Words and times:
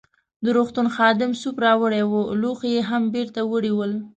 د 0.43 0.45
روغتون 0.57 0.87
خادم 0.95 1.31
سوپ 1.41 1.55
راوړی 1.65 2.03
وو، 2.05 2.21
لوښي 2.41 2.69
يې 2.75 2.81
هم 2.89 3.03
بیرته 3.15 3.41
وړي 3.45 3.71
ول. 3.75 3.91